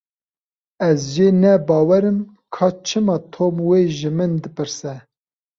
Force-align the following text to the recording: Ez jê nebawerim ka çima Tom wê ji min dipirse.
Ez 0.89 0.99
jê 1.13 1.29
nebawerim 1.41 2.19
ka 2.53 2.67
çima 2.85 3.17
Tom 3.33 3.55
wê 3.67 3.79
ji 3.97 4.09
min 4.17 4.31
dipirse. 4.41 4.95